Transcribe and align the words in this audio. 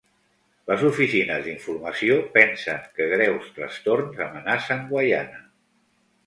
Les 0.69 0.85
oficines 0.87 1.43
d'informació 1.47 2.17
pensen 2.37 2.87
que 2.95 3.07
greus 3.13 3.53
trastorns 3.59 4.23
amenacen 4.27 4.83
Guaiana. 4.95 5.45